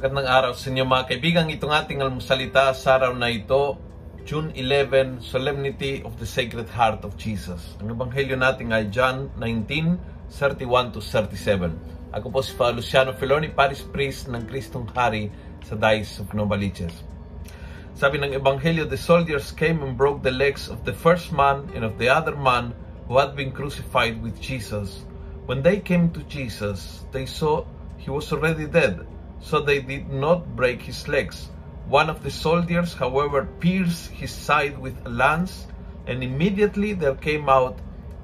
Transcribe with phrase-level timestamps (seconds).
[0.00, 1.52] Magandang araw sa inyo mga kaibigan.
[1.52, 3.76] Itong ating almusalita sa araw na ito,
[4.24, 7.76] June 11, Solemnity of the Sacred Heart of Jesus.
[7.84, 10.00] Ang ebanghelyo natin ay John 19,
[10.32, 12.16] 31 to 37.
[12.16, 15.28] Ako po si Father Luciano Filoni, Paris Priest ng Kristong Hari
[15.68, 17.04] sa Dice of Novaliches.
[17.92, 21.84] Sabi ng ebanghelyo, the soldiers came and broke the legs of the first man and
[21.84, 22.72] of the other man
[23.04, 25.04] who had been crucified with Jesus.
[25.44, 27.68] When they came to Jesus, they saw
[28.00, 29.04] he was already dead,
[29.40, 31.48] so they did not break his legs.
[31.90, 35.66] One of the soldiers, however, pierced his side with a lance,
[36.06, 37.80] and immediately there came out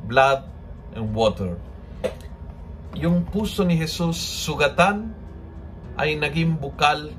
[0.07, 0.47] blood
[0.95, 1.59] and water.
[2.95, 5.12] Yung puso ni Jesus sugatan
[5.98, 7.10] ay naging bukal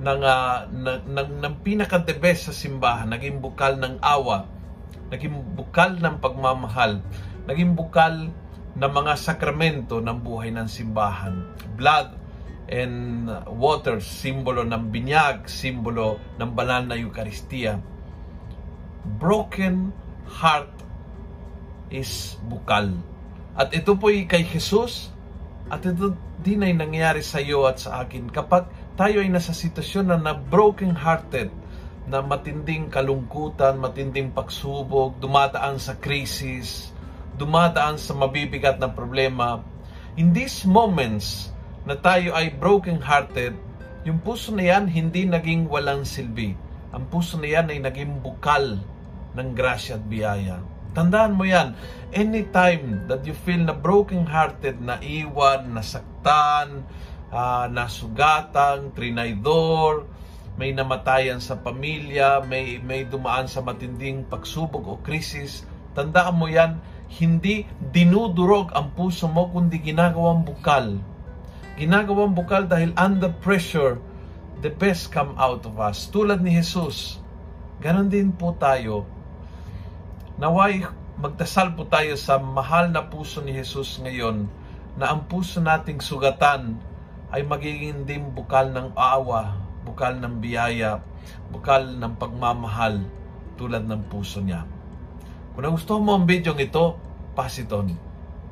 [0.00, 4.48] ng, uh, ng, ng, ng pinaka-the-best sa simbahan, naging bukal ng awa,
[5.12, 6.98] naging bukal ng pagmamahal,
[7.46, 8.32] naging bukal
[8.74, 11.46] ng mga sakramento ng buhay ng simbahan.
[11.78, 12.23] Blood
[12.68, 17.76] and water, simbolo ng binyag, simbolo ng banal na Eucharistia.
[19.04, 19.92] Broken
[20.24, 20.72] heart
[21.92, 22.96] is bukal.
[23.54, 25.14] At ito po ay kay Jesus
[25.70, 30.12] at ito din ay nangyayari sa iyo at sa akin kapag tayo ay nasa sitwasyon
[30.12, 31.48] na na broken hearted
[32.04, 36.92] na matinding kalungkutan, matinding pagsubok, dumadaan sa krisis,
[37.40, 39.64] dumadaan sa mabibigat na problema.
[40.20, 41.53] In these moments
[41.84, 43.52] na tayo ay broken-hearted,
[44.08, 46.56] yung puso na yan hindi naging walang silbi.
[46.96, 48.80] Ang puso na yan ay naging bukal
[49.36, 50.56] ng grasya at biyaya.
[50.94, 51.74] Tandaan mo yan,
[52.14, 56.86] anytime that you feel na broken-hearted, naiwan, nasaktan,
[57.34, 60.06] uh, nasugatan, trinaydor,
[60.54, 65.66] may namatayan sa pamilya, may, may dumaan sa matinding pagsubok o krisis,
[65.98, 66.78] tandaan mo yan,
[67.10, 71.02] hindi dinudurog ang puso mo, kundi ginagawang bukal.
[71.74, 73.98] Ginagawang bukal dahil under pressure,
[74.62, 76.06] the best come out of us.
[76.06, 77.18] Tulad ni Jesus,
[77.82, 79.02] ganon din po tayo.
[80.38, 80.86] Naway
[81.18, 84.46] magdasal po tayo sa mahal na puso ni Jesus ngayon
[84.94, 86.78] na ang puso nating sugatan
[87.34, 91.02] ay magiging din bukal ng awa, bukal ng biyaya,
[91.50, 93.02] bukal ng pagmamahal
[93.58, 94.62] tulad ng puso niya.
[95.54, 96.98] Kung nagustuhan mo ang video ito,
[97.34, 98.13] pass it on.